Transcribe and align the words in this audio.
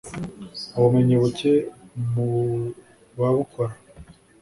ubumenyi 0.75 1.15
buke 1.21 1.53
mu 2.11 2.27
babukora 3.19 3.73